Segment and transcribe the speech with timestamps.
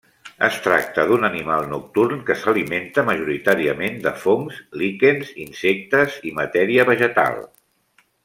[0.45, 7.39] Es tracta d'un animal nocturn que s'alimenta majoritàriament de fongs, líquens, insectes i matèria vegetal.